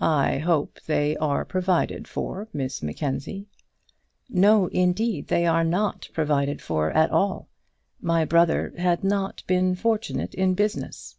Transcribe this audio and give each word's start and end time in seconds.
"I 0.00 0.38
hope 0.38 0.80
they 0.86 1.14
are 1.18 1.44
provided 1.44 2.08
for, 2.08 2.48
Miss 2.54 2.82
Mackenzie." 2.82 3.48
"No, 4.30 4.68
indeed; 4.68 5.28
they 5.28 5.44
are 5.44 5.62
not 5.62 6.08
provided 6.14 6.62
for 6.62 6.90
at 6.92 7.10
all. 7.10 7.48
My 8.00 8.24
brother 8.24 8.72
had 8.78 9.04
not 9.04 9.42
been 9.46 9.74
fortunate 9.74 10.32
in 10.34 10.54
business." 10.54 11.16